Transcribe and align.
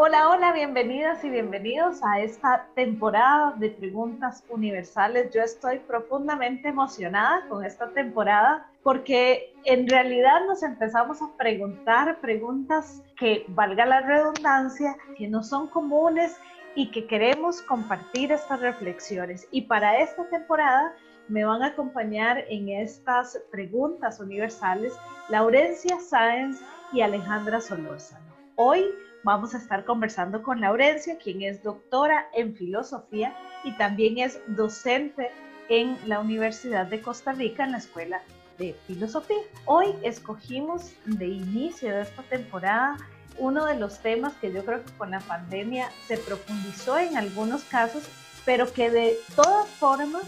Hola, 0.00 0.28
hola, 0.28 0.52
bienvenidas 0.52 1.24
y 1.24 1.28
bienvenidos 1.28 2.04
a 2.04 2.20
esta 2.20 2.68
temporada 2.76 3.54
de 3.56 3.70
preguntas 3.70 4.44
universales. 4.48 5.34
Yo 5.34 5.42
estoy 5.42 5.80
profundamente 5.80 6.68
emocionada 6.68 7.44
con 7.48 7.64
esta 7.64 7.88
temporada 7.88 8.70
porque 8.84 9.52
en 9.64 9.88
realidad 9.88 10.46
nos 10.46 10.62
empezamos 10.62 11.20
a 11.20 11.36
preguntar 11.36 12.20
preguntas 12.20 13.02
que, 13.18 13.44
valga 13.48 13.86
la 13.86 14.02
redundancia, 14.02 14.96
que 15.16 15.26
no 15.26 15.42
son 15.42 15.66
comunes 15.66 16.38
y 16.76 16.92
que 16.92 17.08
queremos 17.08 17.60
compartir 17.62 18.30
estas 18.30 18.60
reflexiones. 18.60 19.48
Y 19.50 19.62
para 19.62 19.98
esta 19.98 20.24
temporada 20.28 20.94
me 21.26 21.44
van 21.44 21.64
a 21.64 21.72
acompañar 21.74 22.44
en 22.48 22.68
estas 22.68 23.36
preguntas 23.50 24.20
universales 24.20 24.92
Laurencia 25.28 25.98
Sáenz 25.98 26.60
y 26.92 27.00
Alejandra 27.00 27.60
Solórzano. 27.60 28.27
Hoy 28.60 28.84
Vamos 29.24 29.54
a 29.54 29.58
estar 29.58 29.84
conversando 29.84 30.42
con 30.42 30.60
Laurencia, 30.60 31.18
quien 31.18 31.42
es 31.42 31.62
doctora 31.62 32.28
en 32.34 32.54
filosofía 32.54 33.36
y 33.64 33.72
también 33.72 34.18
es 34.18 34.40
docente 34.46 35.30
en 35.68 35.98
la 36.06 36.20
Universidad 36.20 36.86
de 36.86 37.02
Costa 37.02 37.32
Rica 37.32 37.64
en 37.64 37.72
la 37.72 37.78
Escuela 37.78 38.22
de 38.58 38.74
Filosofía. 38.86 39.36
Hoy 39.64 39.88
escogimos 40.02 40.92
de 41.04 41.26
inicio 41.26 41.94
de 41.94 42.02
esta 42.02 42.22
temporada 42.22 42.96
uno 43.38 43.66
de 43.66 43.78
los 43.78 43.98
temas 43.98 44.34
que 44.34 44.52
yo 44.52 44.64
creo 44.64 44.84
que 44.84 44.92
con 44.92 45.10
la 45.10 45.20
pandemia 45.20 45.90
se 46.06 46.16
profundizó 46.16 46.96
en 46.96 47.16
algunos 47.16 47.64
casos, 47.64 48.04
pero 48.44 48.72
que 48.72 48.90
de 48.90 49.16
todas 49.34 49.68
formas 49.68 50.22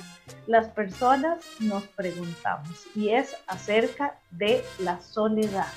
las 0.47 0.69
personas 0.69 1.39
nos 1.61 1.85
preguntamos 1.85 2.87
y 2.95 3.11
es 3.11 3.37
acerca 3.47 4.19
de 4.31 4.63
la 4.79 5.01
soledad. 5.01 5.73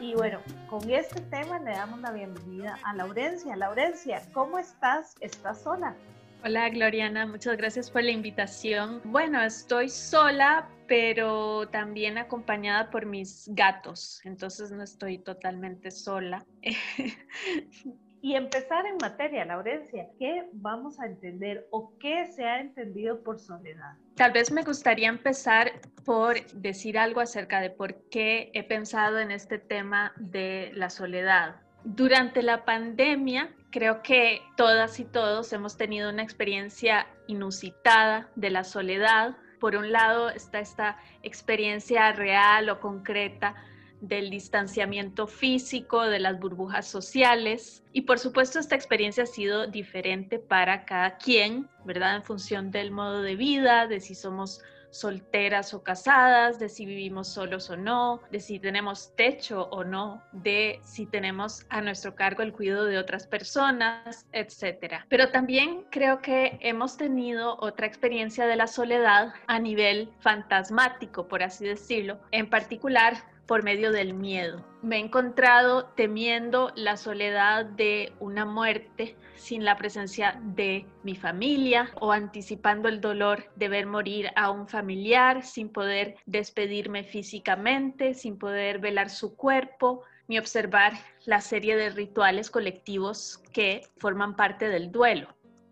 Y 0.00 0.14
bueno, 0.14 0.40
con 0.68 0.90
este 0.90 1.20
tema 1.22 1.58
le 1.58 1.70
damos 1.72 2.00
la 2.00 2.10
bienvenida 2.10 2.78
a 2.84 2.94
Laurencia. 2.94 3.54
Laurencia, 3.54 4.22
¿cómo 4.32 4.58
estás? 4.58 5.14
¿Estás 5.20 5.62
sola? 5.62 5.94
Hola 6.42 6.70
Gloriana, 6.70 7.26
muchas 7.26 7.56
gracias 7.56 7.90
por 7.90 8.02
la 8.02 8.10
invitación. 8.10 9.02
Bueno, 9.04 9.42
estoy 9.42 9.90
sola, 9.90 10.68
pero 10.88 11.68
también 11.68 12.16
acompañada 12.16 12.90
por 12.90 13.04
mis 13.04 13.44
gatos, 13.48 14.20
entonces 14.24 14.72
no 14.72 14.82
estoy 14.82 15.18
totalmente 15.18 15.90
sola. 15.90 16.44
y 18.22 18.34
empezar 18.34 18.86
en 18.86 18.96
materia, 19.00 19.44
Laurencia, 19.44 20.08
¿qué 20.18 20.48
vamos 20.52 21.00
a 21.00 21.06
entender 21.06 21.66
o 21.70 21.92
qué 21.98 22.26
se 22.26 22.44
ha 22.44 22.60
entendido 22.60 23.22
por 23.22 23.38
soledad? 23.38 23.94
Tal 24.16 24.32
vez 24.32 24.52
me 24.52 24.62
gustaría 24.62 25.08
empezar 25.08 25.72
por 26.04 26.44
decir 26.52 26.98
algo 26.98 27.20
acerca 27.20 27.60
de 27.60 27.70
por 27.70 27.94
qué 28.10 28.50
he 28.52 28.62
pensado 28.62 29.18
en 29.18 29.30
este 29.30 29.58
tema 29.58 30.12
de 30.16 30.70
la 30.74 30.90
soledad. 30.90 31.56
Durante 31.84 32.42
la 32.42 32.66
pandemia, 32.66 33.54
creo 33.70 34.02
que 34.02 34.42
todas 34.56 35.00
y 35.00 35.04
todos 35.04 35.52
hemos 35.54 35.78
tenido 35.78 36.10
una 36.10 36.22
experiencia 36.22 37.06
inusitada 37.26 38.28
de 38.36 38.50
la 38.50 38.64
soledad. 38.64 39.36
Por 39.60 39.76
un 39.76 39.92
lado 39.92 40.28
está 40.28 40.60
esta 40.60 40.98
experiencia 41.22 42.12
real 42.12 42.68
o 42.68 42.80
concreta 42.80 43.54
del 44.00 44.30
distanciamiento 44.30 45.26
físico, 45.26 46.02
de 46.02 46.18
las 46.18 46.38
burbujas 46.38 46.86
sociales. 46.86 47.82
Y 47.92 48.02
por 48.02 48.18
supuesto 48.18 48.58
esta 48.58 48.74
experiencia 48.74 49.24
ha 49.24 49.26
sido 49.26 49.66
diferente 49.66 50.38
para 50.38 50.84
cada 50.84 51.16
quien, 51.16 51.68
¿verdad? 51.84 52.16
En 52.16 52.22
función 52.22 52.70
del 52.70 52.90
modo 52.90 53.22
de 53.22 53.36
vida, 53.36 53.86
de 53.86 54.00
si 54.00 54.14
somos 54.14 54.62
solteras 54.90 55.72
o 55.72 55.82
casadas, 55.82 56.58
de 56.58 56.68
si 56.68 56.84
vivimos 56.84 57.28
solos 57.28 57.70
o 57.70 57.76
no, 57.76 58.20
de 58.30 58.40
si 58.40 58.58
tenemos 58.58 59.14
techo 59.14 59.68
o 59.70 59.84
no, 59.84 60.22
de 60.32 60.80
si 60.84 61.06
tenemos 61.06 61.64
a 61.68 61.80
nuestro 61.80 62.14
cargo 62.14 62.42
el 62.42 62.52
cuidado 62.52 62.84
de 62.84 62.98
otras 62.98 63.26
personas, 63.26 64.26
etc. 64.32 64.96
Pero 65.08 65.30
también 65.30 65.84
creo 65.90 66.20
que 66.20 66.58
hemos 66.60 66.96
tenido 66.96 67.56
otra 67.60 67.86
experiencia 67.86 68.46
de 68.46 68.56
la 68.56 68.66
soledad 68.66 69.32
a 69.46 69.58
nivel 69.58 70.10
fantasmático, 70.20 71.28
por 71.28 71.42
así 71.42 71.64
decirlo, 71.64 72.18
en 72.32 72.50
particular 72.50 73.14
por 73.50 73.64
medio 73.64 73.90
del 73.90 74.14
miedo. 74.14 74.64
Me 74.80 74.94
he 74.94 75.00
encontrado 75.00 75.86
temiendo 75.96 76.70
la 76.76 76.96
soledad 76.96 77.66
de 77.66 78.12
una 78.20 78.44
muerte 78.44 79.16
sin 79.34 79.64
la 79.64 79.76
presencia 79.76 80.40
de 80.40 80.86
mi 81.02 81.16
familia 81.16 81.90
o 82.00 82.12
anticipando 82.12 82.88
el 82.88 83.00
dolor 83.00 83.50
de 83.56 83.68
ver 83.68 83.86
morir 83.86 84.30
a 84.36 84.52
un 84.52 84.68
familiar 84.68 85.42
sin 85.42 85.68
poder 85.68 86.14
despedirme 86.26 87.02
físicamente, 87.02 88.14
sin 88.14 88.38
poder 88.38 88.78
velar 88.78 89.10
su 89.10 89.34
cuerpo 89.34 90.04
ni 90.28 90.38
observar 90.38 90.92
la 91.24 91.40
serie 91.40 91.74
de 91.74 91.90
rituales 91.90 92.52
colectivos 92.52 93.42
que 93.52 93.82
forman 93.96 94.36
parte 94.36 94.68
del 94.68 94.92
duelo. 94.92 95.26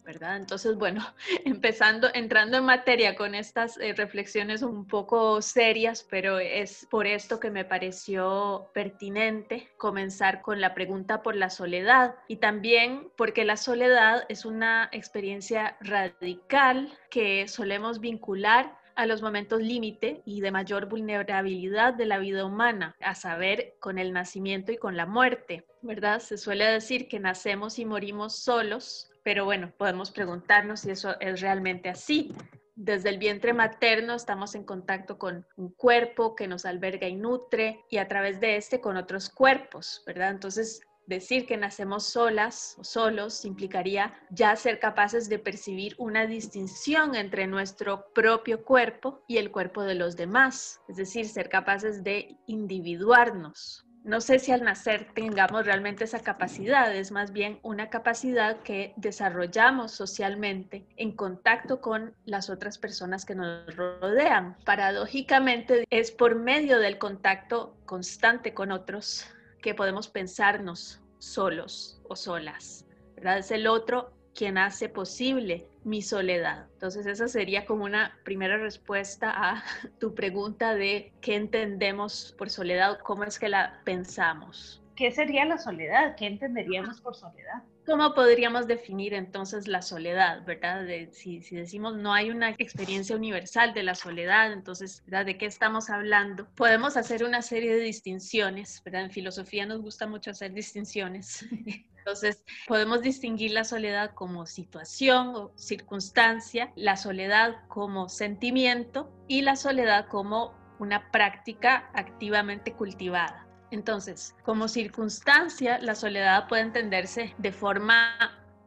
Entonces, 0.08 0.76
bueno, 0.76 1.04
empezando, 1.44 2.08
entrando 2.14 2.56
en 2.58 2.64
materia 2.64 3.14
con 3.14 3.34
estas 3.34 3.78
eh, 3.78 3.92
reflexiones 3.92 4.62
un 4.62 4.86
poco 4.86 5.42
serias, 5.42 6.06
pero 6.08 6.38
es 6.38 6.86
por 6.90 7.06
esto 7.06 7.38
que 7.38 7.50
me 7.50 7.64
pareció 7.64 8.70
pertinente 8.72 9.68
comenzar 9.76 10.40
con 10.40 10.60
la 10.60 10.74
pregunta 10.74 11.22
por 11.22 11.36
la 11.36 11.50
soledad 11.50 12.14
y 12.26 12.36
también 12.36 13.10
porque 13.16 13.44
la 13.44 13.56
soledad 13.56 14.24
es 14.28 14.44
una 14.44 14.88
experiencia 14.92 15.76
radical 15.80 16.90
que 17.10 17.46
solemos 17.46 18.00
vincular 18.00 18.78
a 18.98 19.06
los 19.06 19.22
momentos 19.22 19.62
límite 19.62 20.22
y 20.24 20.40
de 20.40 20.50
mayor 20.50 20.88
vulnerabilidad 20.88 21.94
de 21.94 22.04
la 22.04 22.18
vida 22.18 22.44
humana, 22.44 22.96
a 23.00 23.14
saber, 23.14 23.76
con 23.78 23.96
el 23.96 24.12
nacimiento 24.12 24.72
y 24.72 24.76
con 24.76 24.96
la 24.96 25.06
muerte, 25.06 25.64
¿verdad? 25.82 26.18
Se 26.18 26.36
suele 26.36 26.64
decir 26.64 27.06
que 27.06 27.20
nacemos 27.20 27.78
y 27.78 27.84
morimos 27.84 28.40
solos, 28.40 29.08
pero 29.22 29.44
bueno, 29.44 29.72
podemos 29.76 30.10
preguntarnos 30.10 30.80
si 30.80 30.90
eso 30.90 31.18
es 31.20 31.40
realmente 31.40 31.88
así. 31.88 32.34
Desde 32.74 33.08
el 33.08 33.18
vientre 33.18 33.52
materno 33.52 34.14
estamos 34.14 34.54
en 34.54 34.64
contacto 34.64 35.18
con 35.18 35.44
un 35.56 35.70
cuerpo 35.70 36.36
que 36.36 36.46
nos 36.46 36.64
alberga 36.64 37.08
y 37.08 37.16
nutre 37.16 37.80
y 37.90 37.98
a 37.98 38.06
través 38.06 38.40
de 38.40 38.56
este 38.56 38.80
con 38.80 38.96
otros 38.96 39.30
cuerpos, 39.30 40.02
¿verdad? 40.06 40.30
Entonces, 40.30 40.80
decir 41.08 41.46
que 41.46 41.56
nacemos 41.56 42.04
solas 42.04 42.76
o 42.78 42.84
solos 42.84 43.44
implicaría 43.44 44.14
ya 44.30 44.54
ser 44.54 44.78
capaces 44.78 45.28
de 45.28 45.38
percibir 45.38 45.94
una 45.98 46.26
distinción 46.26 47.14
entre 47.14 47.46
nuestro 47.46 48.12
propio 48.12 48.62
cuerpo 48.62 49.24
y 49.26 49.38
el 49.38 49.50
cuerpo 49.50 49.82
de 49.82 49.94
los 49.94 50.16
demás, 50.16 50.80
es 50.86 50.96
decir, 50.96 51.26
ser 51.26 51.48
capaces 51.48 52.04
de 52.04 52.36
individuarnos, 52.46 53.87
no 54.08 54.22
sé 54.22 54.38
si 54.38 54.52
al 54.52 54.62
nacer 54.62 55.06
tengamos 55.12 55.66
realmente 55.66 56.04
esa 56.04 56.20
capacidad, 56.20 56.96
es 56.96 57.12
más 57.12 57.30
bien 57.30 57.58
una 57.62 57.90
capacidad 57.90 58.56
que 58.62 58.94
desarrollamos 58.96 59.92
socialmente 59.92 60.86
en 60.96 61.12
contacto 61.12 61.82
con 61.82 62.14
las 62.24 62.48
otras 62.48 62.78
personas 62.78 63.26
que 63.26 63.34
nos 63.34 63.76
rodean. 63.76 64.56
Paradójicamente 64.64 65.84
es 65.90 66.10
por 66.10 66.36
medio 66.36 66.78
del 66.78 66.96
contacto 66.96 67.76
constante 67.84 68.54
con 68.54 68.72
otros 68.72 69.26
que 69.60 69.74
podemos 69.74 70.08
pensarnos 70.08 71.02
solos 71.18 72.00
o 72.08 72.16
solas. 72.16 72.86
¿verdad? 73.14 73.38
Es 73.38 73.50
el 73.50 73.66
otro 73.66 74.17
quien 74.38 74.56
hace 74.56 74.88
posible 74.88 75.66
mi 75.82 76.00
soledad. 76.00 76.68
Entonces 76.74 77.06
esa 77.06 77.26
sería 77.26 77.66
como 77.66 77.84
una 77.84 78.16
primera 78.22 78.56
respuesta 78.56 79.32
a 79.34 79.64
tu 79.98 80.14
pregunta 80.14 80.76
de 80.76 81.12
qué 81.20 81.34
entendemos 81.34 82.36
por 82.38 82.48
soledad, 82.48 83.00
cómo 83.02 83.24
es 83.24 83.36
que 83.36 83.48
la 83.48 83.80
pensamos. 83.84 84.80
¿Qué 84.94 85.10
sería 85.10 85.44
la 85.44 85.58
soledad? 85.58 86.14
¿Qué 86.14 86.26
entenderíamos 86.26 87.00
por 87.00 87.16
soledad? 87.16 87.64
¿Cómo 87.88 88.12
podríamos 88.12 88.66
definir 88.66 89.14
entonces 89.14 89.66
la 89.66 89.80
soledad, 89.80 90.44
verdad? 90.44 90.86
si, 91.10 91.40
decimos 91.50 91.96
no 91.96 92.12
hay 92.12 92.28
una 92.28 92.50
experiencia 92.50 93.16
universal 93.16 93.72
de 93.72 93.82
la 93.82 93.94
soledad, 93.94 94.52
entonces, 94.52 95.02
¿verdad? 95.06 95.24
¿De 95.24 95.38
qué 95.38 95.46
estamos 95.46 95.88
hablando? 95.88 96.46
Podemos 96.54 96.98
hacer 96.98 97.24
una 97.24 97.40
serie 97.40 97.74
de 97.74 97.80
distinciones, 97.80 98.82
¿verdad? 98.84 99.04
En 99.04 99.10
filosofía 99.10 99.64
nos 99.64 99.80
gusta 99.80 100.06
mucho 100.06 100.32
hacer 100.32 100.52
distinciones. 100.52 101.46
Entonces, 101.96 102.44
podemos 102.66 103.00
distinguir 103.00 103.52
la 103.52 103.64
soledad 103.64 104.12
como 104.14 104.44
situación 104.44 105.28
o 105.34 105.52
circunstancia, 105.56 106.70
la 106.76 106.98
soledad 106.98 107.66
como 107.68 108.10
sentimiento 108.10 109.10
y 109.28 109.40
la 109.40 109.56
soledad 109.56 110.08
como 110.08 110.52
una 110.78 111.10
práctica 111.10 111.90
activamente 111.94 112.74
cultivada. 112.74 113.47
Entonces, 113.70 114.34
como 114.44 114.68
circunstancia, 114.68 115.78
la 115.78 115.94
soledad 115.94 116.48
puede 116.48 116.62
entenderse 116.62 117.34
de 117.38 117.52
forma 117.52 118.16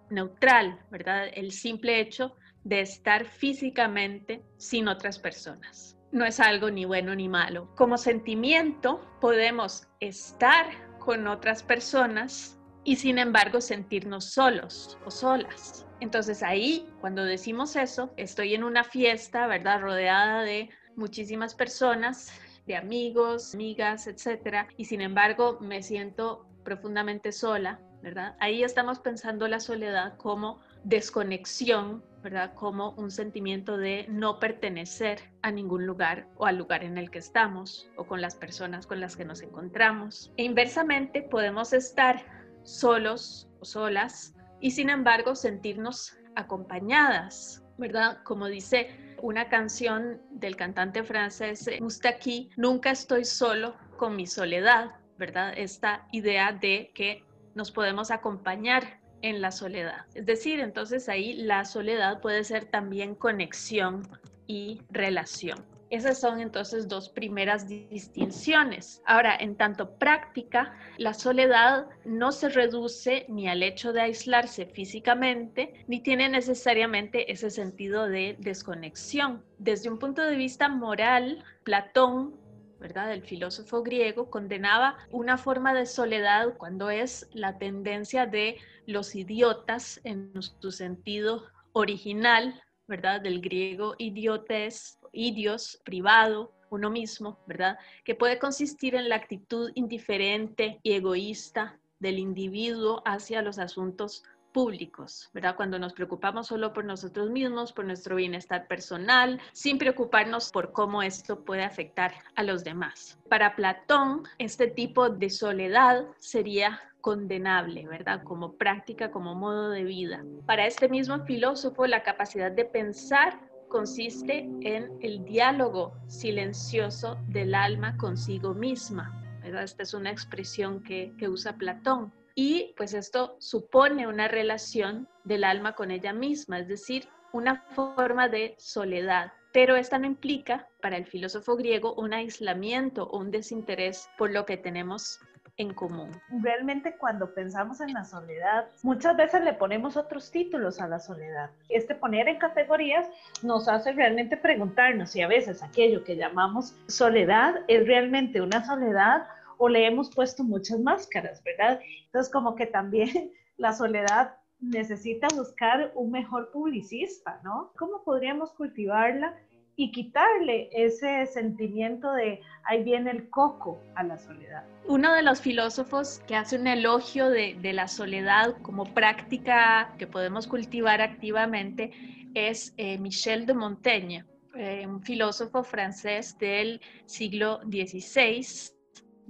neutral, 0.10 0.80
¿verdad? 0.92 1.28
El 1.34 1.52
simple 1.52 2.00
hecho 2.00 2.36
de 2.64 2.82
estar 2.82 3.26
físicamente 3.26 4.44
sin 4.58 4.88
otras 4.88 5.18
personas. 5.18 5.98
No 6.12 6.26
es 6.26 6.40
algo 6.40 6.70
ni 6.70 6.86
bueno 6.86 7.16
ni 7.16 7.30
malo. 7.30 7.74
Como 7.76 7.98
sentimiento, 7.98 9.02
podemos 9.20 9.88
estar 10.00 10.66
con 11.00 11.26
otras 11.28 11.64
personas 11.64 12.60
y 12.84 12.98
sin 12.98 13.18
embargo 13.18 13.62
sentirnos 13.62 14.26
solos 14.26 14.98
o 15.06 15.12
solas. 15.12 15.86
Entonces 16.00 16.44
ahí, 16.44 16.88
cuando 17.00 17.24
decimos 17.24 17.76
eso, 17.76 18.12
estoy 18.18 18.56
en 18.56 18.64
una 18.64 18.84
fiesta, 18.84 19.48
¿verdad? 19.48 19.82
Rodeada 19.82 20.42
de 20.42 20.70
muchísimas 20.96 21.56
personas, 21.56 22.32
de 22.66 22.76
amigos, 22.76 23.54
amigas, 23.54 24.08
etcétera, 24.08 24.68
y 24.78 24.86
sin 24.86 25.02
embargo 25.02 25.58
me 25.62 25.84
siento 25.84 26.46
profundamente 26.64 27.32
sola, 27.32 27.80
¿verdad? 28.02 28.36
Ahí 28.40 28.64
estamos 28.64 29.00
pensando 29.00 29.48
la 29.48 29.60
soledad 29.60 30.18
como 30.18 30.60
desconexión, 30.84 32.04
¿verdad? 32.24 32.54
Como 32.54 32.92
un 32.92 33.12
sentimiento 33.12 33.78
de 33.78 34.06
no 34.10 34.40
pertenecer 34.40 35.20
a 35.42 35.52
ningún 35.52 35.86
lugar 35.86 36.28
o 36.38 36.46
al 36.46 36.58
lugar 36.58 36.84
en 36.84 36.98
el 36.98 37.12
que 37.12 37.20
estamos 37.20 37.90
o 37.96 38.06
con 38.06 38.22
las 38.22 38.36
personas 38.36 38.88
con 38.88 39.00
las 39.00 39.16
que 39.16 39.26
nos 39.26 39.42
encontramos. 39.42 40.32
E 40.38 40.44
inversamente 40.44 41.22
podemos 41.22 41.74
estar 41.74 42.26
solos 42.64 43.48
o 43.60 43.66
solas 43.66 44.34
y 44.60 44.72
sin 44.72 44.90
embargo 44.90 45.36
sentirnos 45.36 46.16
acompañadas, 46.36 47.64
¿verdad? 47.78 48.20
Como 48.24 48.48
dice 48.48 48.90
una 49.22 49.50
canción 49.50 50.22
del 50.32 50.56
cantante 50.56 51.04
francés 51.04 51.70
Moustaki, 51.80 52.50
nunca 52.58 52.92
estoy 52.92 53.26
solo 53.26 53.76
con 53.98 54.16
mi 54.16 54.28
soledad, 54.28 54.92
¿verdad? 55.18 55.54
Esta 55.56 56.08
idea 56.12 56.52
de 56.52 56.92
que 56.94 57.24
nos 57.54 57.72
podemos 57.72 58.12
acompañar 58.12 59.00
en 59.22 59.42
la 59.42 59.52
soledad. 59.52 60.06
Es 60.16 60.26
decir, 60.26 60.60
entonces 60.60 61.08
ahí 61.10 61.34
la 61.34 61.66
soledad 61.66 62.22
puede 62.22 62.44
ser 62.44 62.66
también 62.66 63.16
conexión 63.16 64.08
y 64.48 64.82
relación. 64.90 65.64
Esas 65.92 66.20
son 66.20 66.40
entonces 66.40 66.88
dos 66.88 67.10
primeras 67.10 67.68
distinciones. 67.68 69.04
Ahora, 69.06 69.36
en 69.36 69.56
tanto 69.56 69.98
práctica, 69.98 70.74
la 70.98 71.14
soledad 71.14 71.86
no 72.06 72.32
se 72.32 72.50
reduce 72.50 73.26
ni 73.28 73.48
al 73.48 73.62
hecho 73.62 73.92
de 73.92 74.02
aislarse 74.02 74.66
físicamente, 74.66 75.84
ni 75.88 76.00
tiene 76.00 76.30
necesariamente 76.30 77.32
ese 77.32 77.52
sentido 77.52 78.08
de 78.08 78.38
desconexión. 78.40 79.44
Desde 79.58 79.90
un 79.90 80.00
punto 80.00 80.22
de 80.22 80.38
vista 80.38 80.70
moral, 80.70 81.44
Platón 81.64 82.40
¿verdad? 82.82 83.14
El 83.14 83.22
filósofo 83.22 83.84
griego 83.84 84.32
condenaba 84.32 84.98
una 85.12 85.38
forma 85.38 85.72
de 85.76 85.86
soledad 85.86 86.56
cuando 86.58 86.90
es 86.90 87.30
la 87.32 87.60
tendencia 87.60 88.26
de 88.26 88.58
los 88.88 89.14
idiotas 89.14 90.02
en 90.04 90.34
su 90.42 90.72
sentido 90.72 91.44
original, 91.74 92.60
¿verdad? 92.88 93.22
Del 93.22 93.40
griego 93.40 93.94
idiotes, 94.00 94.98
idios, 95.12 95.82
privado, 95.84 96.52
uno 96.70 96.90
mismo, 96.90 97.38
¿verdad? 97.46 97.78
Que 98.04 98.16
puede 98.16 98.40
consistir 98.40 98.96
en 98.96 99.10
la 99.10 99.18
actitud 99.18 99.72
indiferente 99.76 100.80
y 100.84 100.94
egoísta 100.94 101.78
del 102.00 102.18
individuo 102.18 103.02
hacia 103.06 103.42
los 103.42 103.60
asuntos 103.60 104.24
públicos, 104.52 105.30
¿verdad? 105.34 105.56
Cuando 105.56 105.80
nos 105.80 105.94
preocupamos 105.94 106.48
solo 106.48 106.74
por 106.74 106.86
nosotros 106.86 107.30
mismos, 107.30 107.72
por 107.72 107.86
nuestro 107.86 108.16
bienestar 108.16 108.68
personal, 108.68 109.40
sin 109.54 109.78
preocuparnos 109.78 110.52
por 110.52 110.72
cómo 110.72 111.02
esto 111.04 111.44
puede 111.44 111.64
afectar 111.64 112.14
a 112.36 112.44
los 112.44 112.64
demás. 112.64 113.18
Para 113.30 113.56
Platón, 113.56 114.24
este 114.38 114.68
tipo 114.68 115.10
de 115.10 115.30
soledad 115.30 116.06
sería 116.18 116.82
condenable, 117.02 117.88
¿verdad? 117.88 118.24
Como 118.24 118.54
práctica, 118.54 119.12
como 119.12 119.36
modo 119.36 119.70
de 119.70 119.84
vida. 119.84 120.24
Para 120.46 120.68
este 120.68 120.88
mismo 120.88 121.24
filósofo, 121.26 121.88
la 121.88 122.04
capacidad 122.04 122.52
de 122.52 122.66
pensar 122.66 123.40
consiste 123.72 124.50
en 124.62 124.92
el 125.02 125.24
diálogo 125.24 125.94
silencioso 126.08 127.18
del 127.30 127.56
alma 127.56 127.98
consigo 127.98 128.54
misma. 128.54 129.18
Esta 129.44 129.84
es 129.84 129.94
una 129.94 130.12
expresión 130.12 130.84
que, 130.84 131.14
que 131.18 131.30
usa 131.30 131.58
Platón. 131.58 132.14
Y 132.36 132.74
pues 132.78 132.94
esto 132.94 133.38
supone 133.40 134.08
una 134.08 134.28
relación 134.28 135.08
del 135.24 135.44
alma 135.44 135.74
con 135.74 135.90
ella 135.90 136.14
misma, 136.14 136.60
es 136.60 136.68
decir, 136.68 137.08
una 137.32 137.64
forma 137.74 138.28
de 138.28 138.56
soledad. 138.60 139.32
Pero 139.54 139.76
esta 139.76 139.98
no 139.98 140.06
implica, 140.06 140.68
para 140.82 140.98
el 140.98 141.06
filósofo 141.06 141.56
griego, 141.56 141.94
un 141.96 142.14
aislamiento 142.14 143.04
o 143.04 143.20
un 143.20 143.32
desinterés 143.32 144.10
por 144.18 144.32
lo 144.32 144.46
que 144.46 144.58
tenemos 144.58 145.20
en 145.62 145.74
común. 145.74 146.10
Realmente 146.42 146.96
cuando 146.98 147.34
pensamos 147.34 147.82
en 147.82 147.94
la 147.94 148.04
soledad, 148.04 148.66
muchas 148.84 149.16
veces 149.16 149.44
le 149.44 149.54
ponemos 149.54 149.96
otros 149.98 150.32
títulos 150.32 150.82
a 150.82 150.88
la 150.88 151.00
soledad. 151.00 151.52
Este 151.70 151.96
poner 151.96 152.28
en 152.28 152.40
categorías 152.40 153.08
nos 153.44 153.68
hace 153.68 153.94
realmente 153.94 154.38
preguntarnos 154.38 155.12
si 155.12 155.22
a 155.22 155.28
veces 155.28 155.64
aquello 155.64 156.04
que 156.04 156.16
llamamos 156.16 156.76
soledad 156.88 157.56
es 157.68 157.86
realmente 157.88 158.42
una 158.42 158.66
soledad 158.66 159.28
o 159.58 159.70
le 159.70 159.86
hemos 159.86 160.14
puesto 160.14 160.44
muchas 160.44 160.80
máscaras, 160.80 161.44
¿verdad? 161.44 161.80
Entonces, 162.06 162.32
como 162.32 162.56
que 162.56 162.66
también 162.66 163.32
la 163.58 163.74
soledad 163.74 164.36
necesita 164.60 165.28
buscar 165.36 165.92
un 165.96 166.12
mejor 166.12 166.52
publicista, 166.52 167.40
¿no? 167.44 167.72
¿Cómo 167.78 168.04
podríamos 168.04 168.52
cultivarla 168.54 169.36
y 169.76 169.92
quitarle 169.92 170.70
ese 170.72 171.26
sentimiento 171.26 172.12
de 172.14 172.42
ahí 172.64 172.84
viene 172.84 173.12
el 173.12 173.30
coco 173.30 173.82
a 173.96 174.04
la 174.04 174.18
soledad? 174.18 174.64
Uno 174.86 175.14
de 175.14 175.24
los 175.24 175.42
filósofos 175.42 176.22
que 176.28 176.36
hace 176.36 176.58
un 176.58 176.68
elogio 176.68 177.30
de, 177.30 177.58
la 177.74 177.88
soledad 177.88 178.56
como 178.62 178.86
práctica 178.86 179.94
que 179.98 180.08
podemos 180.08 180.48
cultivar 180.48 181.02
activamente 181.02 181.92
es 182.34 182.74
eh, 182.78 182.98
Michel 182.98 183.46
de 183.46 183.54
Montaigne, 183.54 184.26
eh, 184.56 184.86
un 184.86 185.02
filósofo 185.02 185.64
francés 185.64 186.38
del 186.38 186.82
siglo 187.06 187.62
XVI 187.64 188.72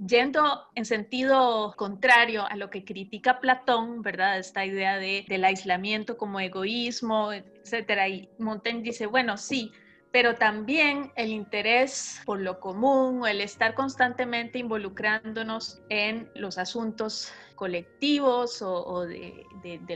Yendo 0.04 0.64
en 0.74 0.84
sentido 0.84 1.74
contrario 1.76 2.44
a 2.44 2.56
lo 2.56 2.70
que 2.70 2.84
critica 2.84 3.38
Platón, 3.38 4.02
¿verdad? 4.02 4.38
Esta 4.38 4.64
idea 4.64 4.96
de, 4.96 5.24
del 5.28 5.44
aislamiento 5.44 6.16
como 6.16 6.40
egoísmo, 6.40 7.32
etcétera. 7.32 8.08
Y 8.08 8.28
Montaigne 8.38 8.82
dice, 8.82 9.06
bueno, 9.06 9.36
sí, 9.36 9.70
pero 10.12 10.34
también 10.36 11.10
el 11.16 11.30
interés 11.30 12.20
por 12.26 12.38
lo 12.40 12.60
común, 12.60 13.26
el 13.26 13.40
estar 13.40 13.74
constantemente 13.74 14.58
involucrándonos 14.58 15.80
en 15.88 16.30
los 16.34 16.58
asuntos 16.58 17.32
colectivos 17.62 18.60
o, 18.60 19.06
de, 19.06 19.46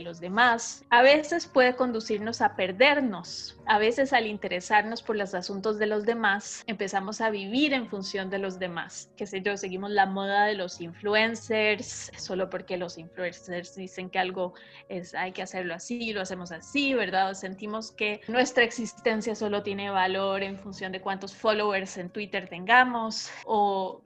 los 0.01 0.21
demás, 0.21 0.85
a 0.89 1.01
veces 1.01 1.47
puede 1.47 1.75
conducirnos 1.75 2.41
a 2.41 2.55
perdernos. 2.55 3.57
A 3.65 3.77
veces 3.77 4.13
al 4.13 4.25
interesarnos 4.25 5.01
por 5.01 5.17
los 5.17 5.33
asuntos 5.33 5.77
de 5.77 5.87
los 5.87 6.05
demás, 6.05 6.63
empezamos 6.67 7.19
a 7.19 7.29
vivir 7.29 7.73
en 7.73 7.89
función 7.89 8.29
de 8.29 8.37
los 8.37 8.57
demás. 8.57 9.09
Que 9.17 9.25
sé 9.25 9.41
yo, 9.41 9.57
seguimos 9.57 9.91
la 9.91 10.05
moda 10.05 10.45
de 10.45 10.53
los 10.53 10.79
influencers, 10.79 12.09
solo 12.17 12.49
porque 12.49 12.77
los 12.77 12.97
influencers 12.97 13.75
dicen 13.75 14.09
que 14.09 14.19
algo 14.19 14.53
es, 14.87 15.13
hay 15.13 15.33
que 15.33 15.41
hacerlo 15.41 15.73
así, 15.73 16.13
lo 16.13 16.21
hacemos 16.21 16.53
así, 16.53 16.93
¿verdad? 16.93 17.33
sentimos 17.33 17.91
que 17.91 18.21
nuestra 18.29 18.63
existencia 18.63 19.35
solo 19.35 19.61
tiene 19.61 19.89
valor 19.89 20.06
en 20.15 20.57
función 20.57 20.91
de 20.91 21.01
cuántos 21.01 21.35
followers 21.35 21.97
en 21.97 22.09
Twitter 22.09 22.47
tengamos 22.47 23.29
o 23.45 24.01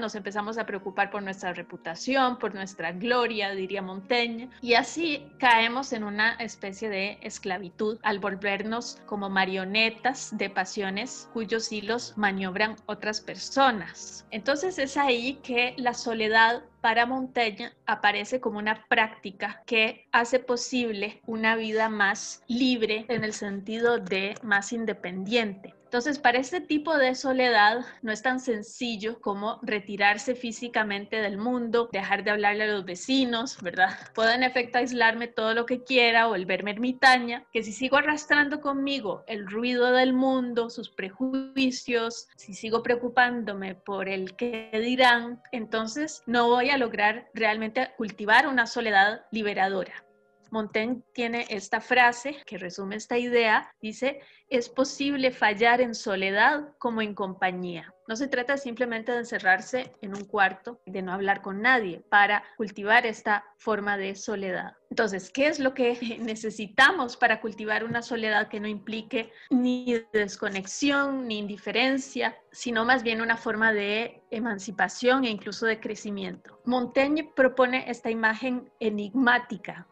Nos 0.00 0.14
empezamos 0.14 0.56
a 0.58 0.64
preocupar 0.64 1.10
por 1.10 1.22
nuestra 1.22 1.52
reputación, 1.52 2.38
por 2.38 2.54
nuestra 2.54 2.92
gloria, 2.92 3.50
diría 3.50 3.82
Montaigne, 3.82 4.48
y 4.62 4.74
así 4.74 5.26
caemos 5.38 5.92
en 5.92 6.02
una 6.02 6.34
especie 6.34 6.88
de 6.88 7.18
esclavitud 7.20 7.98
al 8.02 8.18
volvernos 8.18 8.98
como 9.04 9.28
marionetas 9.28 10.36
de 10.36 10.48
pasiones 10.48 11.28
cuyos 11.34 11.70
hilos 11.70 12.14
maniobran 12.16 12.76
otras 12.86 13.20
personas. 13.20 14.26
Entonces 14.30 14.78
es 14.78 14.96
ahí 14.96 15.34
que 15.42 15.74
la 15.76 15.92
soledad 15.92 16.62
para 16.80 17.04
Montaigne 17.04 17.72
aparece 17.84 18.40
como 18.40 18.58
una 18.58 18.86
práctica 18.88 19.62
que 19.66 20.06
hace 20.12 20.38
posible 20.38 21.20
una 21.26 21.56
vida 21.56 21.88
más 21.88 22.42
libre 22.48 23.04
en 23.08 23.24
el 23.24 23.34
sentido 23.34 23.98
de 23.98 24.36
más 24.42 24.72
independiente. 24.72 25.75
Entonces, 25.86 26.18
para 26.18 26.38
este 26.38 26.60
tipo 26.60 26.98
de 26.98 27.14
soledad 27.14 27.86
no 28.02 28.10
es 28.10 28.20
tan 28.20 28.40
sencillo 28.40 29.20
como 29.20 29.60
retirarse 29.62 30.34
físicamente 30.34 31.22
del 31.22 31.38
mundo, 31.38 31.88
dejar 31.92 32.24
de 32.24 32.32
hablarle 32.32 32.64
a 32.64 32.66
los 32.66 32.84
vecinos, 32.84 33.62
¿verdad? 33.62 33.90
Puedo 34.12 34.32
en 34.32 34.42
efecto 34.42 34.78
aislarme 34.78 35.28
todo 35.28 35.54
lo 35.54 35.64
que 35.64 35.84
quiera 35.84 36.26
volverme 36.26 36.72
ermitaña, 36.72 37.44
que 37.52 37.62
si 37.62 37.70
sigo 37.70 37.98
arrastrando 37.98 38.60
conmigo 38.60 39.22
el 39.28 39.48
ruido 39.48 39.92
del 39.92 40.12
mundo, 40.12 40.70
sus 40.70 40.90
prejuicios, 40.90 42.28
si 42.34 42.52
sigo 42.52 42.82
preocupándome 42.82 43.76
por 43.76 44.08
el 44.08 44.34
que 44.34 44.70
dirán, 44.72 45.40
entonces 45.52 46.24
no 46.26 46.48
voy 46.48 46.70
a 46.70 46.78
lograr 46.78 47.30
realmente 47.32 47.92
cultivar 47.96 48.48
una 48.48 48.66
soledad 48.66 49.24
liberadora. 49.30 50.05
Montaigne 50.50 51.02
tiene 51.12 51.46
esta 51.48 51.80
frase 51.80 52.36
que 52.46 52.58
resume 52.58 52.96
esta 52.96 53.18
idea, 53.18 53.74
dice, 53.80 54.20
es 54.48 54.68
posible 54.68 55.30
fallar 55.32 55.80
en 55.80 55.94
soledad 55.94 56.68
como 56.78 57.02
en 57.02 57.14
compañía. 57.14 57.92
No 58.08 58.14
se 58.14 58.28
trata 58.28 58.56
simplemente 58.56 59.10
de 59.10 59.18
encerrarse 59.18 59.92
en 60.00 60.14
un 60.14 60.24
cuarto, 60.24 60.80
de 60.86 61.02
no 61.02 61.12
hablar 61.12 61.42
con 61.42 61.60
nadie 61.60 62.02
para 62.08 62.44
cultivar 62.56 63.04
esta 63.04 63.44
forma 63.56 63.96
de 63.96 64.14
soledad. 64.14 64.76
Entonces, 64.90 65.30
¿qué 65.30 65.48
es 65.48 65.58
lo 65.58 65.74
que 65.74 65.98
necesitamos 66.20 67.16
para 67.16 67.40
cultivar 67.40 67.82
una 67.82 68.02
soledad 68.02 68.48
que 68.48 68.60
no 68.60 68.68
implique 68.68 69.32
ni 69.50 70.00
desconexión 70.12 71.26
ni 71.26 71.38
indiferencia, 71.38 72.36
sino 72.52 72.84
más 72.84 73.02
bien 73.02 73.20
una 73.20 73.36
forma 73.36 73.72
de 73.72 74.22
emancipación 74.30 75.24
e 75.24 75.30
incluso 75.30 75.66
de 75.66 75.80
crecimiento? 75.80 76.60
Montaigne 76.64 77.32
propone 77.34 77.90
esta 77.90 78.10
imagen 78.10 78.70
enigmática 78.78 79.88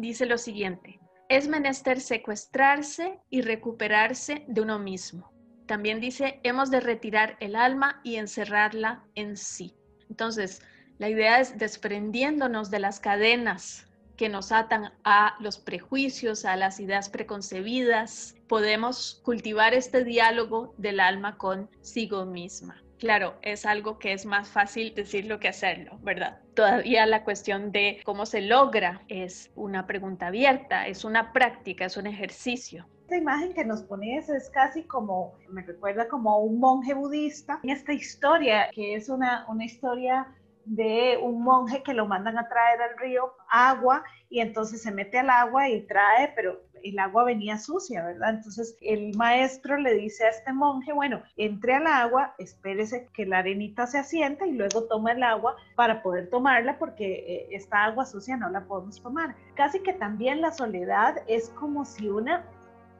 dice 0.00 0.26
lo 0.26 0.38
siguiente, 0.38 1.00
es 1.28 1.48
menester 1.48 2.00
secuestrarse 2.00 3.18
y 3.30 3.42
recuperarse 3.42 4.44
de 4.48 4.60
uno 4.62 4.78
mismo. 4.78 5.32
También 5.66 6.00
dice, 6.00 6.40
hemos 6.42 6.70
de 6.70 6.80
retirar 6.80 7.36
el 7.40 7.54
alma 7.54 8.00
y 8.02 8.16
encerrarla 8.16 9.04
en 9.14 9.36
sí. 9.36 9.74
Entonces, 10.08 10.62
La 10.98 11.08
idea 11.08 11.38
es 11.38 11.56
desprendiéndonos 11.56 12.70
de 12.70 12.80
las 12.80 12.98
cadenas 12.98 13.86
que 14.16 14.28
nos 14.28 14.50
atan 14.50 14.92
a 15.04 15.36
los 15.38 15.58
prejuicios, 15.58 16.44
a 16.44 16.56
las 16.56 16.80
ideas 16.80 17.08
preconcebidas. 17.08 18.34
Podemos 18.48 19.20
cultivar 19.24 19.74
este 19.74 20.02
diálogo 20.02 20.74
del 20.76 20.98
alma 20.98 21.38
consigo 21.38 22.26
misma. 22.26 22.82
Claro, 22.98 23.34
es 23.42 23.64
algo 23.64 23.98
que 23.98 24.12
es 24.12 24.26
más 24.26 24.48
fácil 24.48 24.94
decirlo 24.94 25.38
que 25.38 25.48
hacerlo, 25.48 25.98
¿verdad? 26.02 26.40
Todavía 26.54 27.06
la 27.06 27.22
cuestión 27.22 27.70
de 27.70 28.00
cómo 28.04 28.26
se 28.26 28.40
logra 28.40 29.02
es 29.08 29.52
una 29.54 29.86
pregunta 29.86 30.26
abierta, 30.26 30.86
es 30.88 31.04
una 31.04 31.32
práctica, 31.32 31.84
es 31.84 31.96
un 31.96 32.08
ejercicio. 32.08 32.86
Esta 33.02 33.16
imagen 33.16 33.54
que 33.54 33.64
nos 33.64 33.84
pones 33.84 34.28
es 34.28 34.50
casi 34.50 34.82
como, 34.82 35.34
me 35.48 35.62
recuerda 35.62 36.08
como 36.08 36.38
un 36.38 36.58
monje 36.58 36.92
budista. 36.92 37.60
Esta 37.62 37.92
historia, 37.92 38.68
que 38.74 38.96
es 38.96 39.08
una, 39.08 39.46
una 39.48 39.64
historia 39.64 40.26
de 40.64 41.18
un 41.22 41.42
monje 41.42 41.82
que 41.82 41.94
lo 41.94 42.06
mandan 42.06 42.36
a 42.36 42.48
traer 42.48 42.82
al 42.82 42.98
río 42.98 43.32
agua 43.48 44.04
y 44.28 44.40
entonces 44.40 44.82
se 44.82 44.90
mete 44.90 45.18
al 45.18 45.30
agua 45.30 45.68
y 45.68 45.86
trae, 45.86 46.32
pero 46.36 46.60
el 46.82 46.98
agua 46.98 47.24
venía 47.24 47.58
sucia, 47.58 48.04
¿verdad? 48.04 48.30
Entonces 48.30 48.76
el 48.80 49.16
maestro 49.16 49.76
le 49.76 49.94
dice 49.94 50.24
a 50.24 50.30
este 50.30 50.52
monje, 50.52 50.92
bueno, 50.92 51.22
entre 51.36 51.74
al 51.74 51.86
agua, 51.86 52.34
espérese 52.38 53.08
que 53.12 53.26
la 53.26 53.38
arenita 53.38 53.86
se 53.86 53.98
asienta 53.98 54.46
y 54.46 54.52
luego 54.52 54.84
toma 54.84 55.12
el 55.12 55.22
agua 55.22 55.56
para 55.74 56.02
poder 56.02 56.28
tomarla 56.30 56.78
porque 56.78 57.24
eh, 57.26 57.48
esta 57.52 57.84
agua 57.84 58.06
sucia 58.06 58.36
no 58.36 58.48
la 58.50 58.64
podemos 58.64 59.00
tomar. 59.02 59.34
Casi 59.54 59.80
que 59.80 59.92
también 59.92 60.40
la 60.40 60.52
soledad 60.52 61.16
es 61.26 61.50
como 61.50 61.84
si 61.84 62.08
una 62.08 62.44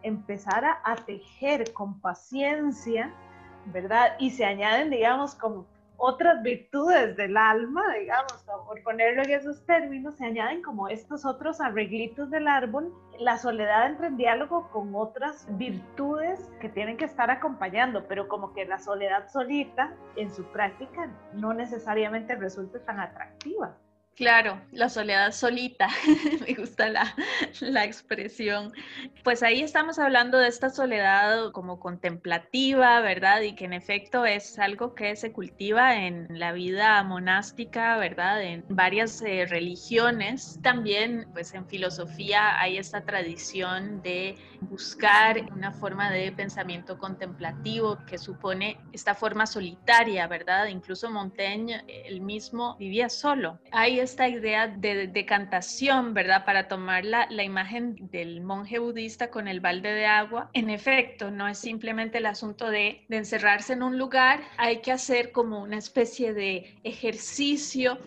empezara 0.02 0.80
a 0.85 0.97
tejer 0.97 1.73
con 1.73 2.00
paciencia, 2.00 3.12
¿verdad? 3.66 4.12
Y 4.18 4.30
se 4.30 4.44
añaden, 4.44 4.90
digamos, 4.90 5.35
como 5.35 5.66
otras 5.99 6.43
virtudes 6.43 7.17
del 7.17 7.37
alma, 7.37 7.83
digamos, 7.99 8.45
por 8.67 8.83
ponerlo 8.85 9.23
en 9.25 9.33
esos 9.33 9.67
términos, 9.67 10.14
se 10.17 10.26
añaden 10.26 10.62
como 10.62 10.88
estos 10.88 11.25
otros 11.25 11.61
arreglitos 11.61 12.31
del 12.31 12.47
árbol. 12.47 12.95
La 13.19 13.37
soledad 13.37 13.87
entra 13.87 14.07
en 14.07 14.17
diálogo 14.17 14.71
con 14.71 14.95
otras 14.95 15.47
virtudes 15.59 16.50
que 16.61 16.69
tienen 16.69 16.97
que 16.97 17.05
estar 17.05 17.31
acompañando, 17.31 18.07
pero 18.07 18.28
como 18.28 18.55
que 18.55 18.64
la 18.64 18.78
soledad 18.78 19.28
solita 19.28 19.93
en 20.14 20.33
su 20.33 20.45
práctica 20.45 21.11
no 21.35 21.52
necesariamente 21.52 22.37
resulta 22.37 22.78
tan 22.85 23.00
atractiva. 23.00 23.76
Claro, 24.18 24.60
la 24.72 24.88
soledad 24.88 25.30
solita, 25.30 25.87
me 26.44 26.52
gusta 26.54 26.88
la, 26.88 27.14
la, 27.60 27.84
expresión. 27.84 28.72
Pues 29.22 29.44
ahí 29.44 29.62
estamos 29.62 30.00
hablando 30.00 30.38
de 30.38 30.48
esta 30.48 30.70
soledad 30.70 31.52
como 31.52 31.78
contemplativa, 31.78 33.00
¿verdad? 33.00 33.42
Y 33.42 33.54
que 33.54 33.66
en 33.66 33.75
efecto 33.75 34.26
es 34.26 34.58
algo 34.58 34.96
que 34.96 35.14
se 35.14 35.30
cultiva 35.30 36.04
en 36.04 36.26
la 36.30 36.50
vida 36.50 37.00
monástica, 37.04 37.96
¿verdad? 37.96 38.42
En 38.42 38.64
varias 38.68 39.22
eh, 39.22 39.46
religiones. 39.48 40.58
También, 40.64 41.28
pues 41.32 41.54
en 41.54 41.68
filosofía 41.68 42.60
hay 42.60 42.76
esta 42.76 43.04
tradición 43.04 44.02
de 44.02 44.34
buscar 44.62 45.48
una 45.52 45.70
forma 45.70 46.10
de 46.10 46.32
pensamiento 46.32 46.98
contemplativo 46.98 47.98
que 48.04 48.18
supone 48.18 48.80
esta 48.92 49.14
forma 49.14 49.46
solitaria, 49.46 50.26
¿verdad? 50.26 50.66
Incluso 50.66 51.08
Montaigne, 51.08 51.84
él 51.87 52.20
mismo 52.20 52.76
vivía 52.80 53.08
solo. 53.08 53.60
Hay 53.70 54.00
esta 54.09 54.27
idea 54.27 54.69
de 54.69 55.07
decantación, 55.07 56.15
¿verdad? 56.15 56.45
Para 56.47 56.67
tomar 56.67 57.05
la, 57.05 57.27
la 57.31 57.45
imagen 57.45 58.09
del 58.11 58.41
monje 58.41 58.79
budista 58.79 59.31
con 59.31 59.49
el 59.49 59.61
balde 59.61 59.93
de 59.93 60.07
agua. 60.07 60.50
En 60.55 60.71
efecto, 60.71 61.31
no 61.31 61.47
es 61.47 61.59
simplemente 61.59 62.19
el 62.19 62.27
asunto 62.27 62.71
de, 62.71 63.05
de 63.09 63.17
encerrarse 63.19 63.75
en 63.75 63.83
un 63.83 63.99
lugar, 63.99 64.41
hay 64.57 64.79
que 64.79 64.93
hacer 64.93 65.31
como 65.31 65.62
una 65.62 65.77
especie 65.77 66.33
de 66.33 66.79
ejercicio 66.85 67.99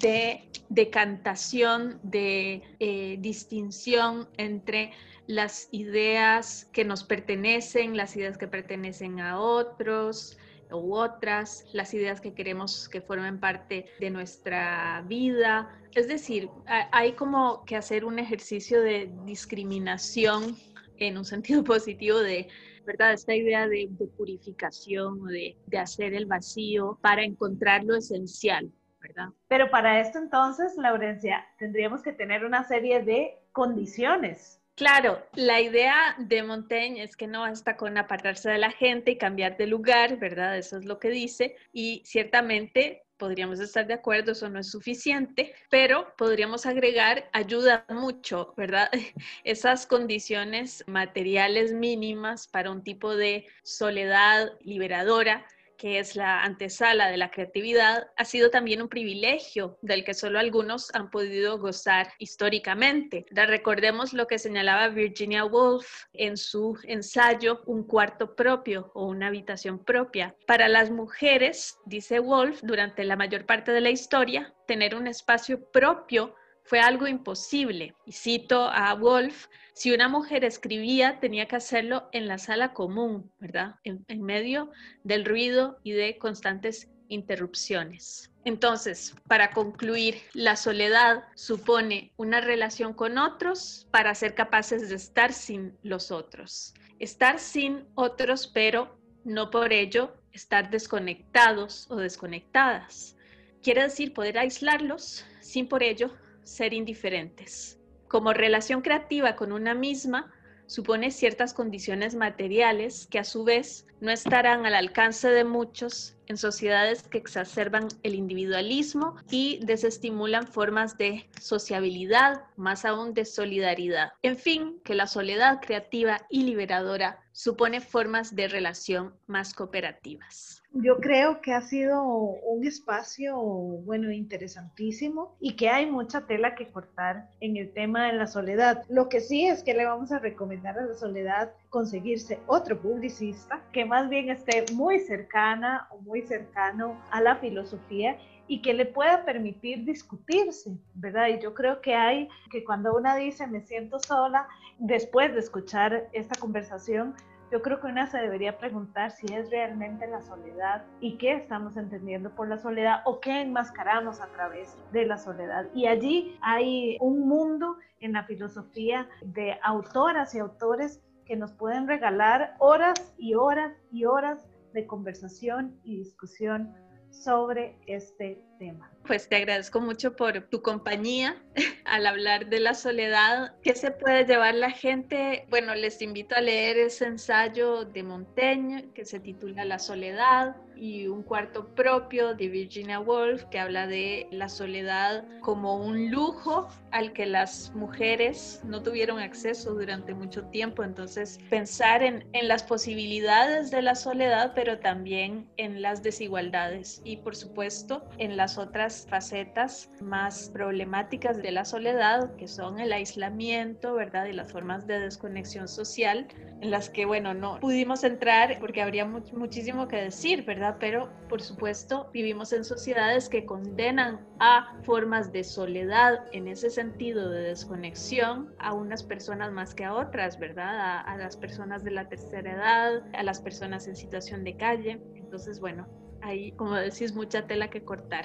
de 0.00 0.42
decantación, 0.68 2.00
de 2.02 2.62
eh, 2.80 3.16
distinción 3.20 4.28
entre 4.36 4.92
las 5.26 5.68
ideas 5.70 6.68
que 6.72 6.84
nos 6.84 7.04
pertenecen, 7.04 7.96
las 7.96 8.16
ideas 8.16 8.36
que 8.36 8.48
pertenecen 8.48 9.20
a 9.20 9.38
otros, 9.38 10.36
u 10.76 10.94
otras, 10.94 11.66
las 11.72 11.94
ideas 11.94 12.20
que 12.20 12.34
queremos 12.34 12.88
que 12.88 13.00
formen 13.00 13.40
parte 13.40 13.86
de 14.00 14.10
nuestra 14.10 15.04
vida. 15.06 15.68
Es 15.94 16.08
decir, 16.08 16.48
hay 16.66 17.12
como 17.12 17.64
que 17.64 17.76
hacer 17.76 18.04
un 18.04 18.18
ejercicio 18.18 18.82
de 18.82 19.10
discriminación 19.24 20.56
en 20.98 21.18
un 21.18 21.24
sentido 21.24 21.64
positivo 21.64 22.18
de, 22.18 22.48
¿verdad? 22.84 23.12
Esta 23.12 23.34
idea 23.34 23.68
de, 23.68 23.88
purificación 24.16 25.20
o 25.22 25.26
de, 25.26 25.56
de 25.66 25.78
hacer 25.78 26.14
el 26.14 26.26
vacío 26.26 26.98
para 27.02 27.22
encontrar 27.22 27.84
lo 27.84 27.96
esencial, 27.96 28.72
¿verdad? 29.00 29.28
Pero 29.48 29.70
para 29.70 30.00
esto 30.00 30.18
entonces, 30.18 30.76
Laurencia, 30.76 31.46
tendríamos 31.58 32.02
que 32.02 32.12
tener 32.12 32.44
una 32.44 32.64
serie 32.64 33.02
de 33.02 33.38
condiciones 33.52 34.60
Claro, 34.76 35.24
la 35.34 35.60
idea 35.60 36.16
de 36.18 36.42
Montaigne 36.42 37.04
es 37.04 37.16
que 37.16 37.28
no 37.28 37.42
basta 37.42 37.76
con 37.76 37.96
apartarse 37.96 38.50
de 38.50 38.58
la 38.58 38.72
gente 38.72 39.12
y 39.12 39.18
cambiar 39.18 39.56
de 39.56 39.68
lugar, 39.68 40.18
¿verdad? 40.18 40.58
Eso 40.58 40.78
es 40.78 40.84
lo 40.84 40.98
que 40.98 41.10
dice. 41.10 41.54
Y 41.72 42.02
ciertamente 42.04 43.04
podríamos 43.16 43.60
estar 43.60 43.86
de 43.86 43.94
acuerdo, 43.94 44.32
eso 44.32 44.48
no 44.48 44.58
es 44.58 44.70
suficiente, 44.70 45.54
pero 45.70 46.12
podríamos 46.16 46.66
agregar 46.66 47.30
ayuda 47.32 47.86
mucho, 47.88 48.52
¿verdad? 48.56 48.90
Esas 49.44 49.86
condiciones 49.86 50.82
materiales 50.88 51.72
mínimas 51.72 52.48
para 52.48 52.72
un 52.72 52.82
tipo 52.82 53.14
de 53.14 53.46
soledad 53.62 54.58
liberadora 54.60 55.46
que 55.84 55.98
es 55.98 56.16
la 56.16 56.42
antesala 56.42 57.08
de 57.08 57.18
la 57.18 57.30
creatividad, 57.30 58.08
ha 58.16 58.24
sido 58.24 58.48
también 58.48 58.80
un 58.80 58.88
privilegio 58.88 59.76
del 59.82 60.02
que 60.02 60.14
solo 60.14 60.38
algunos 60.38 60.88
han 60.94 61.10
podido 61.10 61.58
gozar 61.58 62.10
históricamente. 62.18 63.26
Recordemos 63.30 64.14
lo 64.14 64.26
que 64.26 64.38
señalaba 64.38 64.88
Virginia 64.88 65.44
Woolf 65.44 66.04
en 66.14 66.38
su 66.38 66.78
ensayo 66.84 67.60
Un 67.66 67.86
cuarto 67.86 68.34
propio 68.34 68.92
o 68.94 69.04
una 69.04 69.26
habitación 69.26 69.78
propia. 69.78 70.34
Para 70.46 70.68
las 70.68 70.90
mujeres, 70.90 71.76
dice 71.84 72.18
Woolf, 72.18 72.62
durante 72.62 73.04
la 73.04 73.16
mayor 73.16 73.44
parte 73.44 73.70
de 73.70 73.82
la 73.82 73.90
historia, 73.90 74.54
tener 74.66 74.94
un 74.94 75.06
espacio 75.06 75.70
propio 75.70 76.34
fue 76.64 76.80
algo 76.80 77.06
imposible. 77.06 77.94
Y 78.06 78.12
cito 78.12 78.68
a 78.68 78.94
Wolf, 78.94 79.46
si 79.74 79.92
una 79.92 80.08
mujer 80.08 80.44
escribía, 80.44 81.20
tenía 81.20 81.46
que 81.46 81.56
hacerlo 81.56 82.08
en 82.12 82.26
la 82.26 82.38
sala 82.38 82.72
común, 82.72 83.30
¿verdad? 83.38 83.76
En, 83.84 84.04
en, 84.08 84.22
medio 84.22 84.70
del 85.04 85.24
ruido 85.24 85.78
y 85.84 85.92
de 85.92 86.18
constantes 86.18 86.90
interrupciones. 87.08 88.30
Entonces, 88.44 89.14
para 89.28 89.50
concluir, 89.50 90.20
la 90.32 90.56
soledad 90.56 91.24
supone 91.34 92.12
una 92.16 92.40
relación 92.40 92.94
con 92.94 93.18
otros 93.18 93.86
para 93.90 94.14
ser 94.14 94.34
capaces 94.34 94.88
de 94.88 94.96
estar 94.96 95.32
sin 95.32 95.76
los 95.82 96.10
otros. 96.10 96.74
Estar 96.98 97.38
sin 97.38 97.86
otros, 97.94 98.46
pero 98.46 98.98
no 99.24 99.50
por 99.50 99.72
ello 99.72 100.14
estar 100.32 100.70
desconectados 100.70 101.86
o 101.90 101.96
desconectadas. 101.96 103.16
Quiere 103.62 103.82
decir 103.82 104.12
poder 104.12 104.38
aislarlos 104.38 105.24
sin 105.40 105.68
por 105.68 105.82
ello 105.82 106.10
ser 106.44 106.72
indiferentes. 106.72 107.78
Como 108.08 108.32
relación 108.32 108.80
creativa 108.80 109.34
con 109.34 109.52
una 109.52 109.74
misma, 109.74 110.32
supone 110.66 111.10
ciertas 111.10 111.52
condiciones 111.52 112.14
materiales 112.14 113.06
que 113.10 113.18
a 113.18 113.24
su 113.24 113.44
vez 113.44 113.86
no 114.00 114.10
estarán 114.10 114.66
al 114.66 114.74
alcance 114.74 115.28
de 115.28 115.44
muchos 115.44 116.16
en 116.26 116.36
sociedades 116.36 117.02
que 117.02 117.18
exacerban 117.18 117.88
el 118.02 118.14
individualismo 118.14 119.16
y 119.30 119.60
desestimulan 119.64 120.46
formas 120.46 120.96
de 120.96 121.28
sociabilidad, 121.40 122.44
más 122.56 122.84
aún 122.84 123.14
de 123.14 123.24
solidaridad. 123.24 124.12
En 124.22 124.36
fin, 124.36 124.80
que 124.84 124.94
la 124.94 125.06
soledad 125.06 125.60
creativa 125.60 126.20
y 126.30 126.44
liberadora 126.44 127.20
supone 127.32 127.80
formas 127.80 128.34
de 128.34 128.48
relación 128.48 129.14
más 129.26 129.54
cooperativas. 129.54 130.63
Yo 130.76 130.98
creo 130.98 131.40
que 131.40 131.52
ha 131.52 131.60
sido 131.60 132.02
un 132.02 132.66
espacio, 132.66 133.38
bueno, 133.38 134.10
interesantísimo 134.10 135.36
y 135.38 135.54
que 135.54 135.68
hay 135.68 135.86
mucha 135.86 136.22
tela 136.22 136.56
que 136.56 136.66
cortar 136.66 137.28
en 137.38 137.56
el 137.56 137.72
tema 137.72 138.06
de 138.06 138.14
la 138.14 138.26
soledad. 138.26 138.82
Lo 138.88 139.08
que 139.08 139.20
sí 139.20 139.46
es 139.46 139.62
que 139.62 139.72
le 139.72 139.84
vamos 139.84 140.10
a 140.10 140.18
recomendar 140.18 140.76
a 140.76 140.84
la 140.84 140.94
soledad 140.94 141.52
conseguirse 141.70 142.40
otro 142.48 142.76
publicista 142.80 143.62
que 143.70 143.84
más 143.84 144.08
bien 144.08 144.30
esté 144.30 144.64
muy 144.74 144.98
cercana 144.98 145.86
o 145.92 145.98
muy 145.98 146.22
cercano 146.22 147.00
a 147.12 147.20
la 147.20 147.36
filosofía 147.36 148.18
y 148.48 148.60
que 148.60 148.74
le 148.74 148.84
pueda 148.84 149.24
permitir 149.24 149.84
discutirse, 149.84 150.76
¿verdad? 150.94 151.28
Y 151.28 151.40
yo 151.40 151.54
creo 151.54 151.80
que 151.82 151.94
hay 151.94 152.28
que 152.50 152.64
cuando 152.64 152.96
una 152.96 153.14
dice 153.14 153.46
me 153.46 153.60
siento 153.60 154.00
sola, 154.00 154.48
después 154.80 155.32
de 155.34 155.38
escuchar 155.38 156.08
esta 156.12 156.34
conversación, 156.40 157.14
yo 157.50 157.62
creo 157.62 157.80
que 157.80 157.86
una 157.86 158.06
se 158.06 158.18
debería 158.18 158.58
preguntar 158.58 159.10
si 159.10 159.32
es 159.32 159.50
realmente 159.50 160.06
la 160.06 160.20
soledad 160.22 160.84
y 161.00 161.16
qué 161.18 161.34
estamos 161.34 161.76
entendiendo 161.76 162.30
por 162.30 162.48
la 162.48 162.58
soledad 162.58 163.02
o 163.04 163.20
qué 163.20 163.42
enmascaramos 163.42 164.20
a 164.20 164.26
través 164.28 164.76
de 164.92 165.06
la 165.06 165.18
soledad. 165.18 165.66
Y 165.74 165.86
allí 165.86 166.38
hay 166.40 166.96
un 167.00 167.28
mundo 167.28 167.76
en 168.00 168.12
la 168.12 168.24
filosofía 168.24 169.08
de 169.22 169.58
autoras 169.62 170.34
y 170.34 170.38
autores 170.38 171.00
que 171.26 171.36
nos 171.36 171.52
pueden 171.52 171.86
regalar 171.86 172.54
horas 172.58 173.14
y 173.18 173.34
horas 173.34 173.72
y 173.90 174.04
horas 174.04 174.46
de 174.72 174.86
conversación 174.86 175.78
y 175.84 175.98
discusión 175.98 176.74
sobre 177.10 177.78
este 177.86 178.42
tema. 178.58 178.93
Pues 179.06 179.28
te 179.28 179.36
agradezco 179.36 179.80
mucho 179.80 180.16
por 180.16 180.48
tu 180.48 180.62
compañía 180.62 181.42
al 181.84 182.06
hablar 182.06 182.48
de 182.48 182.60
la 182.60 182.74
soledad. 182.74 183.54
¿Qué 183.62 183.74
se 183.74 183.90
puede 183.90 184.24
llevar 184.24 184.54
la 184.54 184.70
gente? 184.70 185.46
Bueno, 185.50 185.74
les 185.74 186.00
invito 186.00 186.34
a 186.34 186.40
leer 186.40 186.78
ese 186.78 187.04
ensayo 187.06 187.84
de 187.84 188.02
Montaigne 188.02 188.90
que 188.94 189.04
se 189.04 189.20
titula 189.20 189.64
La 189.64 189.78
soledad 189.78 190.56
y 190.76 191.06
un 191.06 191.22
cuarto 191.22 191.66
propio 191.74 192.34
de 192.34 192.48
Virginia 192.48 193.00
Woolf 193.00 193.44
que 193.44 193.58
habla 193.58 193.86
de 193.86 194.28
la 194.30 194.48
soledad 194.48 195.24
como 195.40 195.76
un 195.76 196.10
lujo 196.10 196.68
al 196.90 197.12
que 197.12 197.26
las 197.26 197.72
mujeres 197.74 198.60
no 198.64 198.82
tuvieron 198.82 199.18
acceso 199.18 199.74
durante 199.74 200.14
mucho 200.14 200.44
tiempo. 200.46 200.84
Entonces, 200.84 201.38
pensar 201.50 202.02
en, 202.02 202.26
en 202.32 202.48
las 202.48 202.62
posibilidades 202.62 203.70
de 203.70 203.82
la 203.82 203.94
soledad, 203.94 204.52
pero 204.54 204.78
también 204.78 205.48
en 205.56 205.82
las 205.82 206.02
desigualdades 206.02 207.00
y, 207.04 207.16
por 207.18 207.36
supuesto, 207.36 208.04
en 208.18 208.36
las 208.36 208.58
otras 208.58 209.06
facetas 209.08 209.90
más 210.00 210.50
problemáticas 210.50 211.42
de 211.42 211.50
la 211.50 211.64
soledad, 211.64 212.34
que 212.36 212.48
son 212.48 212.80
el 212.80 212.92
aislamiento, 212.92 213.94
¿verdad? 213.94 214.26
Y 214.26 214.32
las 214.32 214.52
formas 214.52 214.86
de 214.86 215.00
desconexión 215.00 215.68
social 215.68 216.26
en 216.60 216.70
las 216.70 216.88
que, 216.88 217.04
bueno, 217.04 217.34
no 217.34 217.60
pudimos 217.60 218.04
entrar 218.04 218.58
porque 218.60 218.82
habría 218.82 219.04
muchísimo 219.04 219.88
que 219.88 219.96
decir, 219.96 220.44
¿verdad? 220.44 220.76
Pero, 220.80 221.10
por 221.28 221.42
supuesto, 221.42 222.08
vivimos 222.12 222.52
en 222.52 222.64
sociedades 222.64 223.28
que 223.28 223.44
condenan 223.44 224.20
a 224.40 224.74
formas 224.82 225.32
de 225.32 225.44
soledad 225.44 226.24
en 226.32 226.48
ese 226.48 226.70
sentido 226.70 227.28
de 227.30 227.42
desconexión 227.42 228.54
a 228.58 228.72
unas 228.72 229.02
personas 229.02 229.52
más 229.52 229.74
que 229.74 229.84
a 229.84 229.94
otras, 229.94 230.38
¿verdad? 230.38 231.02
A, 231.06 231.16
las 231.16 231.36
personas 231.36 231.84
de 231.84 231.90
la 231.90 232.08
tercera 232.08 232.52
edad, 232.52 233.02
a 233.14 233.22
las 233.22 233.40
personas 233.40 233.86
en 233.86 233.96
situación 233.96 234.44
de 234.44 234.56
calle. 234.56 235.00
Entonces, 235.14 235.60
bueno, 235.60 235.86
hay, 236.22 236.52
como 236.52 236.74
decís, 236.74 237.14
mucha 237.14 237.46
tela 237.46 237.68
que 237.68 237.82
cortar. 237.82 238.24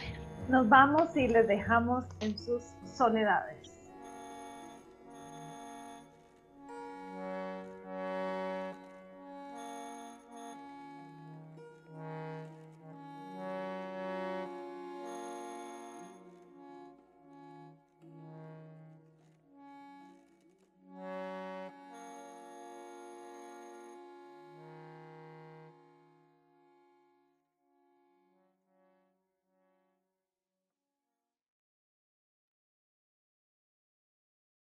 Nos 0.50 0.68
vamos 0.68 1.16
y 1.16 1.28
les 1.28 1.48
dejamos 1.48 2.06
en 2.22 2.38
sus 2.38 2.64
soledades. 2.84 3.79